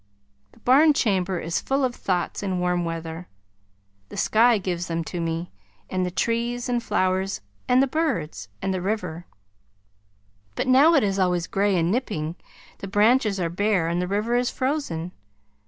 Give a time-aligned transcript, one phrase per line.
[0.53, 3.27] The barn chamber is full of thoughts in warm weather.
[4.09, 5.51] The sky gives them to me,
[5.91, 9.27] and the trees and flowers, and the birds, and the river;
[10.55, 12.35] but now it is always gray and nipping,
[12.79, 15.11] the branches are bare and the river is frozen.